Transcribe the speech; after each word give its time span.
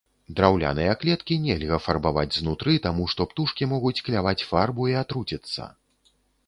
Драўляныя 0.37 0.93
клеткі 1.03 1.37
нельга 1.43 1.77
фарбаваць 1.89 2.37
знутры, 2.39 2.73
таму 2.89 3.03
што 3.15 3.21
птушкі 3.35 3.63
могуць 3.75 3.97
кляваць 4.09 4.45
фарбу 4.53 4.93
і 4.95 5.01
атруціцца. 5.05 5.73